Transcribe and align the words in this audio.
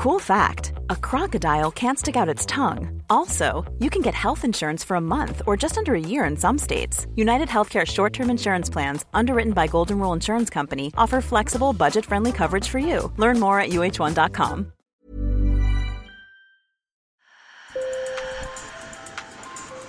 Cool 0.00 0.18
fact 0.18 0.72
a 0.88 0.96
crocodile 0.96 1.70
can't 1.70 1.98
stick 1.98 2.16
out 2.16 2.26
its 2.34 2.46
tongue. 2.46 3.02
Also, 3.10 3.70
you 3.80 3.90
can 3.90 4.00
get 4.00 4.14
health 4.14 4.46
insurance 4.46 4.82
for 4.82 4.94
a 4.94 5.00
month 5.00 5.42
or 5.46 5.58
just 5.58 5.76
under 5.76 5.94
a 5.94 6.00
year 6.00 6.24
in 6.24 6.38
some 6.38 6.56
states. 6.56 7.06
United 7.16 7.48
Healthcare 7.48 7.86
short 7.86 8.14
term 8.14 8.30
insurance 8.30 8.70
plans, 8.70 9.04
underwritten 9.12 9.52
by 9.52 9.66
Golden 9.66 9.98
Rule 9.98 10.14
Insurance 10.14 10.48
Company, 10.48 10.90
offer 10.96 11.20
flexible, 11.20 11.74
budget 11.74 12.06
friendly 12.06 12.32
coverage 12.32 12.66
for 12.66 12.78
you. 12.78 13.12
Learn 13.18 13.38
more 13.38 13.60
at 13.60 13.72
uh1.com. 13.72 14.72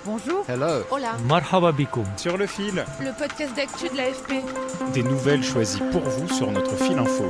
Bonjour. 0.04 0.44
Hello. 0.46 0.84
Hola. 0.90 1.16
Marhaba 1.26 1.72
bikoum. 1.72 2.04
Sur 2.18 2.36
le 2.36 2.46
fil, 2.46 2.84
Le 3.00 3.12
podcast 3.16 3.56
d'actu 3.56 3.88
de 3.88 3.96
l'AFP. 3.96 4.44
des 4.92 5.04
nouvelles 5.04 5.42
choisies 5.42 5.80
pour 5.90 6.02
vous 6.02 6.28
sur 6.28 6.50
notre 6.50 6.76
fil 6.76 6.98
info. 6.98 7.28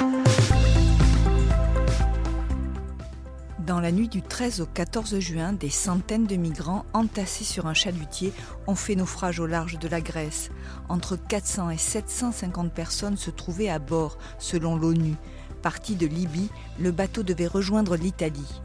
Dans 3.67 3.79
la 3.79 3.93
nuit 3.93 4.09
du 4.09 4.23
13 4.23 4.61
au 4.61 4.67
14 4.67 5.21
juin, 5.21 5.53
des 5.53 5.71
centaines 5.71 6.27
de 6.27 6.35
migrants 6.35 6.85
entassés 6.95 7.45
sur 7.45 7.69
un 7.69 7.75
chalutier 7.75 8.33
ont 8.67 8.75
fait 8.75 8.97
naufrage 8.97 9.39
au 9.39 9.47
large 9.47 9.79
de 9.79 9.87
la 9.87 10.01
Grèce. 10.01 10.51
Entre 10.89 11.15
400 11.17 11.71
et 11.71 11.79
750 11.79 12.73
personnes 12.73 13.17
se 13.17 13.31
trouvaient 13.31 13.69
à 13.69 13.79
bord, 13.79 14.19
selon 14.39 14.75
l'ONU. 14.75 15.15
Parti 15.63 15.95
de 15.95 16.07
Libye, 16.09 16.51
le 16.81 16.91
bateau 16.91 17.23
devait 17.23 17.47
rejoindre 17.47 17.95
l'Italie. 17.95 18.63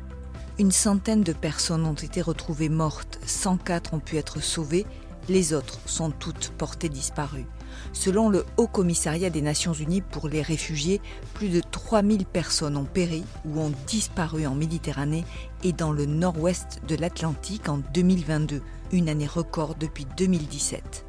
Une 0.58 0.72
centaine 0.72 1.22
de 1.22 1.34
personnes 1.34 1.86
ont 1.86 1.94
été 1.94 2.24
retrouvées 2.24 2.70
mortes, 2.70 3.20
104 3.28 3.94
ont 3.94 4.00
pu 4.00 4.18
être 4.18 4.42
sauvées, 4.42 4.88
les 5.30 5.54
autres 5.54 5.80
sont 5.86 6.10
toutes 6.10 6.52
portées 6.58 6.90
disparues. 6.90 7.46
Selon 7.94 8.30
le 8.30 8.46
Haut 8.58 8.68
Commissariat 8.68 9.30
des 9.30 9.42
Nations 9.42 9.74
Unies 9.74 10.02
pour 10.02 10.28
les 10.28 10.42
réfugiés, 10.42 11.02
plus 11.34 11.50
de 11.50 11.62
3000 11.62 12.26
personnes 12.26 12.78
ont 12.78 12.86
péri 12.86 13.24
ou 13.46 13.60
ont 13.60 13.74
disparu 13.88 14.46
en 14.48 14.56
Méditerranée 14.56 15.26
et 15.64 15.74
dans 15.74 15.92
le 15.92 16.06
nord-ouest 16.06 16.82
de 16.88 16.96
l'Atlantique 16.96 17.70
en 17.70 17.80
2022, 17.94 18.62
une 18.92 19.10
année 19.10 19.28
record 19.28 19.76
depuis 19.76 20.06
2017. 20.18 21.06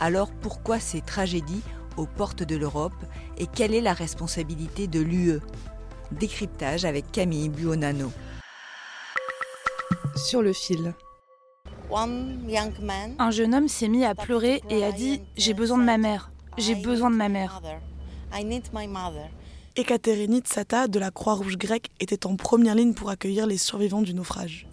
Alors 0.00 0.30
pourquoi 0.30 0.78
ces 0.78 1.00
tragédies 1.00 1.62
aux 1.96 2.06
portes 2.06 2.42
de 2.42 2.56
l'Europe 2.56 2.92
et 3.36 3.46
quelle 3.46 3.74
est 3.74 3.80
la 3.80 3.92
responsabilité 3.92 4.86
de 4.86 5.00
l'UE 5.00 5.40
Décryptage 6.12 6.84
avec 6.84 7.10
Camille 7.12 7.48
Buonanno. 7.48 8.10
Sur 10.16 10.42
le 10.42 10.52
fil. 10.52 10.94
Un 11.94 12.10
Un 13.18 13.30
jeune 13.30 13.54
homme 13.54 13.68
s'est 13.68 13.88
mis 13.88 14.04
à 14.04 14.14
pleurer 14.14 14.62
et 14.68 14.84
a 14.84 14.92
dit 14.92 15.22
J'ai 15.36 15.54
besoin 15.54 15.78
de 15.78 15.84
ma 15.84 15.96
mère. 15.96 16.30
J'ai 16.58 16.74
besoin 16.74 17.10
de 17.10 17.16
ma 17.16 17.28
mère. 17.28 17.60
Ekaterini 19.76 20.40
Tsata 20.40 20.88
de 20.88 20.98
la 20.98 21.10
Croix-Rouge 21.10 21.56
grecque 21.56 21.88
était 22.00 22.26
en 22.26 22.36
première 22.36 22.74
ligne 22.74 22.94
pour 22.94 23.10
accueillir 23.10 23.46
les 23.46 23.58
survivants 23.58 24.02
du 24.02 24.12
naufrage. 24.12 24.66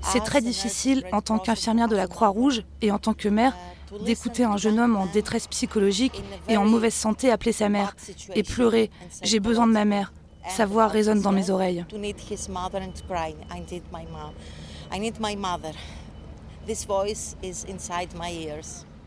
C'est 0.00 0.20
très 0.20 0.40
difficile, 0.40 1.04
en 1.12 1.20
tant 1.20 1.38
qu'infirmière 1.38 1.88
de 1.88 1.96
la 1.96 2.06
Croix-Rouge 2.06 2.62
et 2.80 2.90
en 2.90 2.98
tant 2.98 3.14
que 3.14 3.28
mère, 3.28 3.56
d'écouter 4.04 4.44
un 4.44 4.56
jeune 4.56 4.78
homme 4.78 4.96
en 4.96 5.06
détresse 5.06 5.46
psychologique 5.48 6.22
et 6.48 6.56
en 6.56 6.64
mauvaise 6.64 6.94
santé 6.94 7.30
appeler 7.30 7.52
sa 7.52 7.68
mère 7.68 7.96
et 8.34 8.42
pleurer 8.42 8.90
J'ai 9.22 9.40
besoin 9.40 9.66
de 9.66 9.72
ma 9.72 9.84
mère. 9.84 10.12
Sa 10.48 10.66
voix 10.66 10.88
résonne 10.88 11.20
dans 11.20 11.32
mes 11.32 11.50
oreilles. 11.50 11.84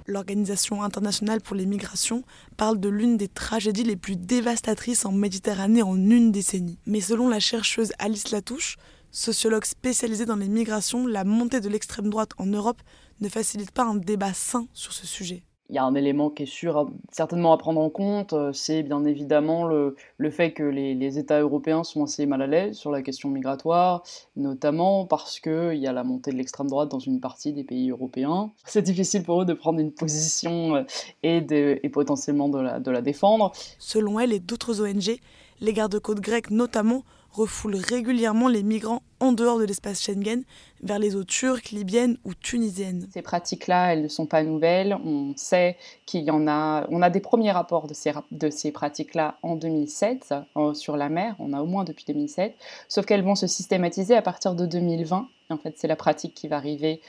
L'Organisation 0.05 0.83
internationale 0.83 1.41
pour 1.41 1.55
les 1.55 1.65
migrations 1.65 2.23
parle 2.55 2.79
de 2.79 2.87
l'une 2.87 3.17
des 3.17 3.27
tragédies 3.27 3.83
les 3.83 3.97
plus 3.97 4.15
dévastatrices 4.15 5.05
en 5.05 5.11
Méditerranée 5.11 5.83
en 5.83 5.95
une 5.95 6.31
décennie. 6.31 6.79
Mais 6.85 7.01
selon 7.01 7.27
la 7.27 7.39
chercheuse 7.39 7.91
Alice 7.99 8.31
Latouche, 8.31 8.77
sociologue 9.11 9.65
spécialisée 9.65 10.25
dans 10.25 10.35
les 10.35 10.47
migrations, 10.47 11.07
la 11.07 11.23
montée 11.23 11.59
de 11.59 11.69
l'extrême 11.69 12.09
droite 12.09 12.31
en 12.37 12.45
Europe 12.45 12.81
ne 13.19 13.29
facilite 13.29 13.71
pas 13.71 13.83
un 13.83 13.95
débat 13.95 14.33
sain 14.33 14.67
sur 14.73 14.93
ce 14.93 15.05
sujet. 15.07 15.43
Il 15.69 15.75
y 15.75 15.79
a 15.79 15.83
un 15.83 15.95
élément 15.95 16.29
qui 16.29 16.43
est 16.43 16.45
sûr, 16.45 16.89
certainement 17.11 17.51
à 17.51 17.57
prendre 17.57 17.81
en 17.81 17.89
compte, 17.89 18.31
euh, 18.31 18.53
c'est 18.53 18.83
bien 18.83 19.03
évidemment 19.03 19.65
le, 19.67 19.95
le 20.17 20.31
fait 20.31 20.53
que 20.53 20.63
les, 20.63 20.95
les 20.95 21.19
États 21.19 21.41
européens 21.41 21.83
sont 21.83 22.03
assez 22.05 22.25
mal 22.25 22.41
à 22.41 22.47
l'aise 22.47 22.77
sur 22.77 22.89
la 22.89 23.01
question 23.01 23.29
migratoire, 23.29 24.03
notamment 24.37 25.05
parce 25.05 25.39
qu'il 25.41 25.73
y 25.75 25.87
a 25.87 25.91
la 25.91 26.03
montée 26.05 26.31
de 26.31 26.37
l'extrême 26.37 26.67
droite 26.67 26.89
dans 26.89 26.99
une 26.99 27.19
partie 27.19 27.51
des 27.51 27.65
pays 27.65 27.89
européens. 27.89 28.51
C'est 28.65 28.81
difficile 28.81 29.23
pour 29.23 29.41
eux 29.41 29.45
de 29.45 29.53
prendre 29.53 29.79
une 29.79 29.91
position 29.91 30.75
euh, 30.77 30.83
et, 31.23 31.41
de- 31.41 31.79
et 31.83 31.89
potentiellement 31.89 32.47
de 32.47 32.59
la, 32.59 32.79
de 32.79 32.91
la 32.91 33.01
défendre. 33.01 33.51
Selon 33.77 34.19
elle 34.21 34.31
et 34.31 34.39
d'autres 34.39 34.81
ONG, 34.81 35.19
les 35.59 35.73
gardes-côtes 35.73 36.21
grecs 36.21 36.49
notamment 36.51 37.03
refoulent 37.37 37.75
régulièrement 37.77 38.47
les 38.47 38.63
migrants 38.63 39.03
en 39.19 39.31
dehors 39.31 39.59
de 39.59 39.63
l'espace 39.63 40.01
Schengen 40.01 40.43
vers 40.81 40.99
les 40.99 41.15
eaux 41.15 41.23
turques, 41.23 41.69
libyennes 41.69 42.17
ou 42.23 42.33
tunisiennes. 42.33 43.07
Ces 43.11 43.21
pratiques-là, 43.21 43.93
elles 43.93 44.03
ne 44.03 44.07
sont 44.07 44.25
pas 44.25 44.43
nouvelles. 44.43 44.97
On 45.05 45.33
sait 45.35 45.77
qu'il 46.05 46.23
y 46.23 46.31
en 46.31 46.47
a. 46.47 46.87
On 46.89 47.01
a 47.01 47.09
des 47.09 47.19
premiers 47.19 47.51
rapports 47.51 47.87
de 47.87 47.93
ces, 47.93 48.11
de 48.31 48.49
ces 48.49 48.71
pratiques-là 48.71 49.37
en 49.43 49.55
2007 49.55 50.33
euh, 50.55 50.73
sur 50.73 50.97
la 50.97 51.09
mer. 51.09 51.35
On 51.39 51.53
a 51.53 51.61
au 51.61 51.65
moins 51.65 51.83
depuis 51.83 52.05
2007. 52.07 52.55
Sauf 52.87 53.05
qu'elles 53.05 53.23
vont 53.23 53.35
se 53.35 53.47
systématiser 53.47 54.15
à 54.15 54.21
partir 54.21 54.55
de 54.55 54.65
2020. 54.65 55.27
Et 55.49 55.53
en 55.53 55.57
fait, 55.57 55.75
c'est 55.77 55.87
la 55.87 55.95
pratique 55.95 56.33
qui 56.33 56.47
va 56.47 56.57
arriver 56.57 57.01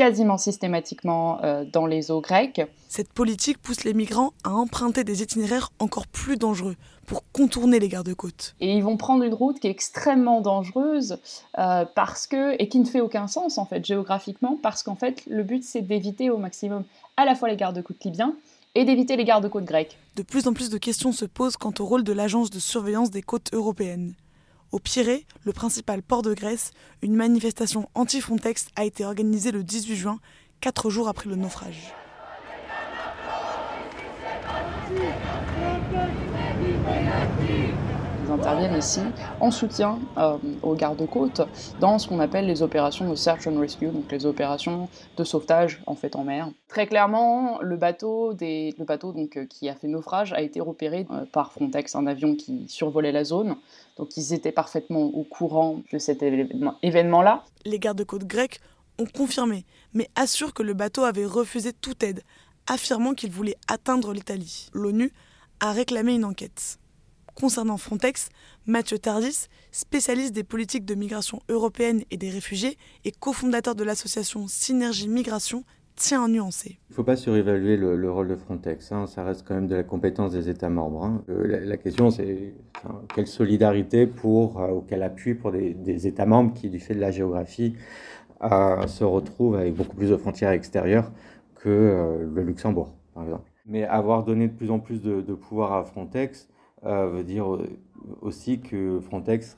quasiment 0.00 0.38
systématiquement 0.38 1.44
euh, 1.44 1.66
dans 1.70 1.84
les 1.84 2.10
eaux 2.10 2.22
grecques. 2.22 2.62
Cette 2.88 3.12
politique 3.12 3.58
pousse 3.58 3.84
les 3.84 3.92
migrants 3.92 4.32
à 4.44 4.54
emprunter 4.54 5.04
des 5.04 5.22
itinéraires 5.22 5.72
encore 5.78 6.06
plus 6.06 6.38
dangereux 6.38 6.74
pour 7.04 7.22
contourner 7.32 7.78
les 7.78 7.88
gardes-côtes. 7.90 8.54
Et 8.60 8.72
ils 8.72 8.82
vont 8.82 8.96
prendre 8.96 9.24
une 9.24 9.34
route 9.34 9.60
qui 9.60 9.66
est 9.66 9.70
extrêmement 9.70 10.40
dangereuse 10.40 11.18
euh, 11.58 11.84
parce 11.94 12.26
que 12.26 12.58
et 12.58 12.66
qui 12.70 12.78
ne 12.78 12.86
fait 12.86 13.02
aucun 13.02 13.26
sens 13.26 13.58
en 13.58 13.66
fait 13.66 13.84
géographiquement 13.84 14.58
parce 14.62 14.82
qu'en 14.82 14.96
fait 14.96 15.22
le 15.26 15.42
but 15.42 15.64
c'est 15.64 15.82
d'éviter 15.82 16.30
au 16.30 16.38
maximum 16.38 16.84
à 17.18 17.26
la 17.26 17.34
fois 17.34 17.50
les 17.50 17.56
gardes-côtes 17.56 18.02
libyens 18.02 18.34
et 18.74 18.86
d'éviter 18.86 19.18
les 19.18 19.24
gardes-côtes 19.24 19.66
grecs. 19.66 19.98
De 20.16 20.22
plus 20.22 20.48
en 20.48 20.54
plus 20.54 20.70
de 20.70 20.78
questions 20.78 21.12
se 21.12 21.26
posent 21.26 21.58
quant 21.58 21.74
au 21.78 21.84
rôle 21.84 22.04
de 22.04 22.14
l'agence 22.14 22.48
de 22.48 22.58
surveillance 22.58 23.10
des 23.10 23.20
côtes 23.20 23.52
européennes. 23.52 24.14
Au 24.72 24.78
Pirée, 24.78 25.26
le 25.44 25.52
principal 25.52 26.00
port 26.00 26.22
de 26.22 26.32
Grèce, 26.32 26.70
une 27.02 27.16
manifestation 27.16 27.88
anti-Frontex 27.94 28.68
a 28.76 28.84
été 28.84 29.04
organisée 29.04 29.50
le 29.50 29.64
18 29.64 29.96
juin, 29.96 30.20
quatre 30.60 30.90
jours 30.90 31.08
après 31.08 31.28
le 31.28 31.34
naufrage. 31.34 31.92
Interviennent 38.30 38.78
ici 38.78 39.00
en 39.40 39.50
soutien 39.50 39.98
euh, 40.16 40.36
aux 40.62 40.74
gardes-côtes 40.74 41.42
dans 41.80 41.98
ce 41.98 42.08
qu'on 42.08 42.20
appelle 42.20 42.46
les 42.46 42.62
opérations 42.62 43.08
de 43.10 43.14
search 43.14 43.46
and 43.46 43.58
rescue, 43.58 43.88
donc 43.88 44.10
les 44.10 44.24
opérations 44.24 44.88
de 45.16 45.24
sauvetage 45.24 45.82
en 45.86 45.94
fait 45.94 46.16
en 46.16 46.24
mer. 46.24 46.48
Très 46.68 46.86
clairement, 46.86 47.60
le 47.60 47.76
bateau, 47.76 48.32
donc, 48.34 49.36
euh, 49.36 49.46
qui 49.46 49.68
a 49.68 49.74
fait 49.74 49.88
naufrage 49.88 50.32
a 50.32 50.40
été 50.40 50.60
repéré 50.60 51.06
euh, 51.10 51.24
par 51.32 51.52
Frontex, 51.52 51.94
un 51.94 52.06
avion 52.06 52.36
qui 52.36 52.66
survolait 52.68 53.12
la 53.12 53.24
zone. 53.24 53.56
Donc 53.96 54.16
ils 54.16 54.32
étaient 54.32 54.52
parfaitement 54.52 55.02
au 55.02 55.24
courant 55.24 55.82
de 55.92 55.98
cet 55.98 56.22
événement- 56.22 56.76
événement-là. 56.82 57.44
Les 57.64 57.78
gardes-côtes 57.78 58.24
grecs 58.24 58.60
ont 58.98 59.06
confirmé, 59.06 59.64
mais 59.94 60.08
assurent 60.14 60.54
que 60.54 60.62
le 60.62 60.74
bateau 60.74 61.04
avait 61.04 61.26
refusé 61.26 61.72
toute 61.72 62.02
aide, 62.02 62.22
affirmant 62.66 63.14
qu'il 63.14 63.30
voulait 63.30 63.56
atteindre 63.68 64.12
l'Italie. 64.12 64.68
L'ONU 64.72 65.12
a 65.60 65.72
réclamé 65.72 66.14
une 66.14 66.24
enquête. 66.24 66.78
Concernant 67.34 67.76
Frontex, 67.76 68.28
Mathieu 68.66 68.98
Tardis, 68.98 69.48
spécialiste 69.72 70.34
des 70.34 70.44
politiques 70.44 70.84
de 70.84 70.94
migration 70.94 71.40
européenne 71.48 72.02
et 72.10 72.16
des 72.16 72.30
réfugiés 72.30 72.76
et 73.04 73.12
cofondateur 73.12 73.74
de 73.74 73.84
l'association 73.84 74.46
Synergie 74.46 75.08
Migration, 75.08 75.64
tient 76.00 76.24
à 76.24 76.28
nuancer. 76.28 76.78
Il 76.88 76.92
ne 76.92 76.94
faut 76.94 77.04
pas 77.04 77.16
surévaluer 77.16 77.76
le, 77.76 77.94
le 77.94 78.10
rôle 78.10 78.28
de 78.28 78.36
Frontex, 78.36 78.90
hein, 78.90 79.06
ça 79.06 79.22
reste 79.22 79.46
quand 79.46 79.54
même 79.54 79.66
de 79.66 79.76
la 79.76 79.82
compétence 79.82 80.32
des 80.32 80.48
États 80.48 80.70
membres. 80.70 81.04
hein. 81.04 81.22
Euh, 81.28 81.60
la, 81.64 81.76
question 81.76 82.10
c'est 82.10 82.54
quelle 83.14 83.26
solidarité 83.26 84.06
pour, 84.06 84.60
euh, 84.60 84.70
ou 84.70 84.80
quel 84.80 85.02
appui 85.02 85.34
pour 85.34 85.52
des, 85.52 86.06
États 86.06 86.26
membres 86.26 86.54
qui, 86.54 86.70
du 86.70 86.80
fait 86.80 86.94
de 86.94 87.00
la 87.00 87.10
géographie, 87.10 87.76
euh, 88.42 88.86
se 88.86 89.04
retrouvent 89.04 89.56
avec 89.56 89.74
beaucoup 89.74 89.94
plus 89.94 90.08
de 90.08 90.16
frontières 90.16 90.52
extérieures 90.52 91.10
que 91.56 92.26
le 92.34 92.42
Luxembourg, 92.42 92.94
par 93.14 93.24
exemple. 93.24 93.44
Mais 93.66 93.84
avoir 93.84 94.24
donné 94.24 94.48
de 94.48 94.52
plus 94.54 94.70
en 94.70 94.78
plus 94.78 95.02
de, 95.02 95.34
pouvoir 95.34 95.74
à 95.74 95.84
Frontex 95.84 96.48
veut 96.82 97.24
dire 97.24 97.54
euh, 97.54 97.68
aussi 98.20 98.60
que 98.60 99.00
Frontex 99.00 99.56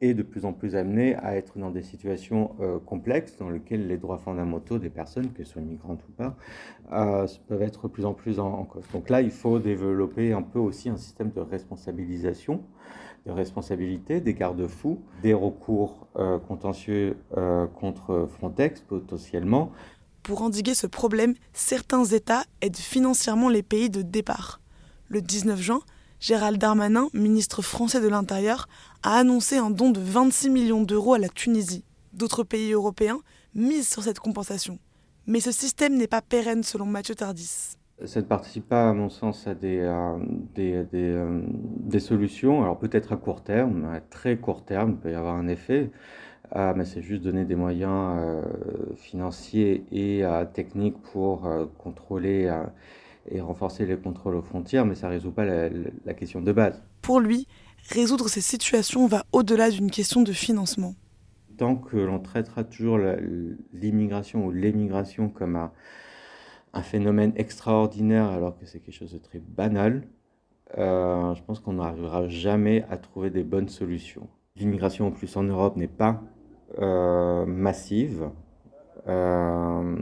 est 0.00 0.14
de 0.14 0.22
plus 0.22 0.44
en 0.44 0.52
plus 0.52 0.76
amené 0.76 1.14
à 1.16 1.36
être 1.36 1.58
dans 1.58 1.70
des 1.70 1.82
situations 1.82 2.54
euh, 2.60 2.78
complexes 2.78 3.36
dans 3.38 3.50
lesquelles 3.50 3.86
les 3.86 3.96
droits 3.96 4.18
fondamentaux 4.18 4.78
des 4.78 4.90
personnes, 4.90 5.32
qu'elles 5.32 5.46
soient 5.46 5.62
migrantes 5.62 6.04
ou 6.08 6.12
pas, 6.12 6.36
euh, 6.92 7.26
peuvent 7.48 7.62
être 7.62 7.88
de 7.88 7.92
plus 7.92 8.04
en 8.04 8.12
plus 8.12 8.38
en, 8.38 8.64
cause. 8.64 8.84
Donc 8.92 9.08
là, 9.08 9.22
il 9.22 9.30
faut 9.30 9.58
développer 9.58 10.32
un 10.32 10.42
peu 10.42 10.58
aussi 10.58 10.88
un 10.88 10.96
système 10.96 11.30
de 11.30 11.40
responsabilisation, 11.40 12.62
de 13.26 13.32
responsabilité, 13.32 14.20
des 14.20 14.34
garde-fous, 14.34 15.00
des 15.22 15.34
recours 15.34 16.06
euh, 16.16 16.38
contentieux 16.38 17.16
euh, 17.36 17.66
contre 17.66 18.28
Frontex 18.38 18.80
potentiellement. 18.82 19.72
Pour 20.22 20.42
endiguer 20.42 20.74
ce 20.74 20.86
problème, 20.86 21.34
certains 21.52 22.04
États 22.04 22.44
aident 22.60 22.76
financièrement 22.76 23.48
les 23.48 23.62
pays 23.62 23.90
de 23.90 24.02
départ. 24.02 24.60
Le 25.08 25.20
19 25.20 25.60
juin, 25.60 25.80
Gérald 26.26 26.56
Darmanin, 26.56 27.08
ministre 27.12 27.60
français 27.60 28.00
de 28.00 28.08
l'Intérieur, 28.08 28.66
a 29.02 29.18
annoncé 29.18 29.58
un 29.58 29.68
don 29.68 29.90
de 29.90 30.00
26 30.00 30.48
millions 30.48 30.80
d'euros 30.80 31.12
à 31.12 31.18
la 31.18 31.28
Tunisie. 31.28 31.84
D'autres 32.14 32.44
pays 32.44 32.72
européens 32.72 33.18
misent 33.54 33.90
sur 33.90 34.02
cette 34.02 34.20
compensation. 34.20 34.78
Mais 35.26 35.40
ce 35.40 35.52
système 35.52 35.98
n'est 35.98 36.06
pas 36.06 36.22
pérenne 36.22 36.62
selon 36.62 36.86
Mathieu 36.86 37.14
Tardis. 37.14 37.76
Ça 38.06 38.22
ne 38.22 38.24
participe 38.24 38.66
pas, 38.66 38.88
à 38.88 38.94
mon 38.94 39.10
sens, 39.10 39.46
à 39.46 39.54
des, 39.54 39.80
euh, 39.80 40.16
euh, 40.58 41.42
des, 41.80 42.00
solutions. 42.00 42.62
Alors 42.62 42.78
peut-être 42.78 43.12
à 43.12 43.18
court 43.18 43.42
terme, 43.42 43.84
à 43.92 44.00
très 44.00 44.38
court 44.38 44.64
terme, 44.64 44.92
il 44.92 44.96
peut 44.96 45.12
y 45.12 45.14
avoir 45.14 45.34
un 45.34 45.48
effet. 45.48 45.90
Euh, 46.56 46.72
mais 46.74 46.86
c'est 46.86 47.02
juste 47.02 47.20
donner 47.20 47.44
des 47.44 47.54
moyens 47.54 48.18
financiers 48.96 49.84
et 49.92 50.24
techniques 50.54 51.02
pour 51.12 51.46
contrôler 51.76 52.50
et 53.28 53.40
renforcer 53.40 53.86
les 53.86 53.96
contrôles 53.96 54.36
aux 54.36 54.42
frontières, 54.42 54.84
mais 54.86 54.94
ça 54.94 55.08
ne 55.08 55.12
résout 55.12 55.32
pas 55.32 55.44
la 55.44 56.14
question 56.14 56.40
de 56.40 56.52
base. 56.52 56.82
Pour 57.02 57.20
lui, 57.20 57.46
résoudre 57.90 58.28
ces 58.28 58.40
situations 58.40 59.06
va 59.06 59.24
au-delà 59.32 59.70
d'une 59.70 59.90
question 59.90 60.22
de 60.22 60.32
financement. 60.32 60.94
Tant 61.56 61.76
que 61.76 61.96
l'on 61.96 62.18
traitera 62.18 62.64
toujours 62.64 62.98
l'immigration 63.72 64.46
ou 64.46 64.50
l'émigration 64.50 65.28
comme 65.28 65.56
un 65.56 65.72
un 66.74 66.82
phénomène 66.82 67.32
extraordinaire 67.36 68.26
alors 68.26 68.58
que 68.58 68.66
c'est 68.66 68.80
quelque 68.80 68.94
chose 68.94 69.12
de 69.12 69.18
très 69.18 69.38
banal, 69.38 70.02
euh, 70.76 71.34
je 71.34 71.42
pense 71.44 71.60
qu'on 71.60 71.74
n'arrivera 71.74 72.28
jamais 72.28 72.84
à 72.90 72.96
trouver 72.96 73.30
des 73.30 73.44
bonnes 73.44 73.68
solutions. 73.68 74.28
L'immigration 74.56 75.06
en 75.06 75.10
plus 75.12 75.36
en 75.36 75.44
Europe 75.44 75.76
n'est 75.76 75.86
pas 75.86 76.20
euh, 76.80 77.46
massive 77.46 78.28
euh, 79.06 79.96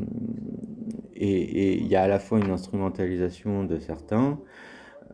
et 1.23 1.79
il 1.79 1.87
y 1.87 1.97
a 1.97 2.03
à 2.03 2.09
la 2.09 2.19
fois 2.19 2.39
une 2.39 2.51
instrumentalisation 2.51 3.65
de 3.65 3.79
certains 3.79 4.39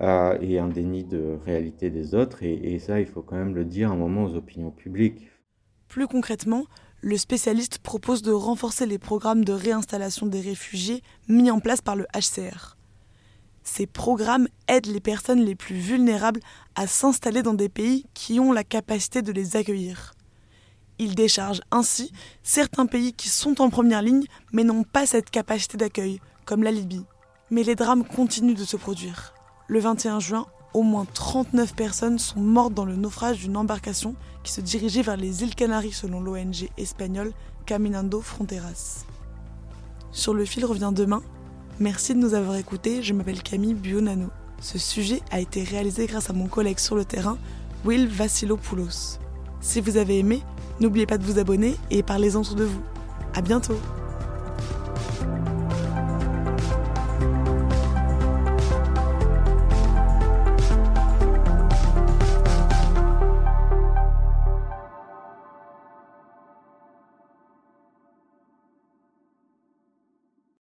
et 0.01 0.59
un 0.59 0.69
déni 0.69 1.03
de 1.05 1.39
réalité 1.45 1.91
des 1.91 2.15
autres 2.15 2.45
et, 2.45 2.55
et 2.55 2.79
ça 2.79 3.01
il 3.01 3.07
faut 3.07 3.23
quand 3.23 3.35
même 3.37 3.55
le 3.55 3.65
dire 3.65 3.91
un 3.91 3.97
moment 3.97 4.25
aux 4.25 4.35
opinions 4.35 4.71
publiques. 4.71 5.29
Plus 5.89 6.07
concrètement, 6.07 6.67
le 7.01 7.17
spécialiste 7.17 7.79
propose 7.79 8.23
de 8.23 8.33
renforcer 8.33 8.87
les 8.87 8.99
programmes 8.99 9.45
de 9.45 9.53
réinstallation 9.53 10.27
des 10.27 10.41
réfugiés 10.41 11.03
mis 11.29 11.51
en 11.51 11.61
place 11.61 11.81
par 11.81 11.97
le 11.97 12.07
HCR. 12.15 12.77
Ces 13.63 13.87
programmes 13.87 14.49
aident 14.67 14.87
les 14.87 15.01
personnes 15.01 15.41
les 15.41 15.55
plus 15.55 15.77
vulnérables 15.77 16.41
à 16.75 16.87
s'installer 16.87 17.43
dans 17.43 17.55
des 17.55 17.69
pays 17.69 18.07
qui 18.15 18.41
ont 18.41 18.53
la 18.53 18.65
capacité 18.65 19.23
de 19.23 19.31
les 19.31 19.57
accueillir. 19.57 20.15
Ils 20.99 21.15
déchargent 21.15 21.63
ainsi 21.71 22.13
certains 22.43 22.87
pays 22.87 23.13
qui 23.13 23.29
sont 23.29 23.61
en 23.61 23.71
première 23.71 24.03
ligne 24.03 24.25
mais 24.53 24.65
n'ont 24.65 24.85
pas 24.85 25.07
cette 25.07 25.31
capacité 25.31 25.77
d'accueil, 25.77 26.21
comme 26.45 26.63
la 26.63 26.71
Libye. 26.71 27.05
Mais 27.51 27.63
les 27.63 27.77
drames 27.77 28.05
continuent 28.05 28.55
de 28.55 28.65
se 28.65 28.77
produire. 28.77 29.33
Le 29.69 29.81
21 29.81 30.21
juin, 30.21 30.47
au 30.75 30.83
moins 30.83 31.07
39 31.15 31.75
personnes 31.75 32.19
sont 32.19 32.41
mortes 32.41 32.75
dans 32.75 32.85
le 32.85 32.97
naufrage 32.97 33.39
d'une 33.39 33.57
embarcation 33.57 34.15
qui 34.43 34.53
se 34.53 34.61
dirigeait 34.61 35.03
vers 35.03 35.17
les 35.17 35.43
îles 35.43 35.55
Canaries 35.55 35.93
selon 35.93 36.21
l'ONG 36.21 36.69
espagnole 36.77 37.33
Caminando 37.67 38.21
Fronteras. 38.21 39.05
Sur 40.11 40.35
le 40.35 40.45
fil 40.45 40.65
revient 40.65 40.93
demain. 40.95 41.23
Merci 41.81 42.15
de 42.15 42.19
nous 42.19 42.35
avoir 42.35 42.57
écoutés, 42.57 43.03
je 43.03 43.15
m'appelle 43.15 43.43
Camille 43.43 43.75
Buonano. 43.75 44.29
Ce 44.61 44.79
sujet 44.79 45.23
a 45.31 45.39
été 45.39 45.63
réalisé 45.63 46.07
grâce 46.07 46.31
à 46.31 46.33
mon 46.33 46.49
collègue 46.49 46.79
sur 46.79 46.97
le 46.97 47.05
terrain, 47.05 47.39
Will 47.85 48.09
Vassilopoulos. 48.09 49.19
Si 49.61 49.81
vous 49.81 49.97
avez 49.97 50.19
aimé, 50.19 50.43
n'oubliez 50.81 51.07
pas 51.07 51.19
de 51.19 51.25
vous 51.25 51.39
abonner 51.39 51.77
et 51.91 52.03
parlez-en 52.03 52.41
autour 52.41 52.57
de 52.57 52.65
vous. 52.65 52.81
À 53.35 53.43
bientôt! 53.43 53.79